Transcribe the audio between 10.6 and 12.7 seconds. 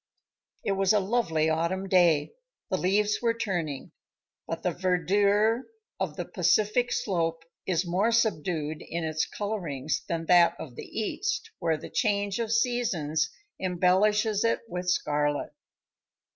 the East, where the change of